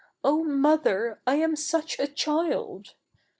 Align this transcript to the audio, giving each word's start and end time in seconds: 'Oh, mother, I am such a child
'Oh, 0.23 0.43
mother, 0.43 1.21
I 1.27 1.35
am 1.35 1.55
such 1.55 1.99
a 1.99 2.07
child 2.07 2.95